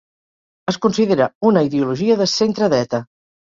[0.73, 3.07] Es considera una ideologia de centredreta.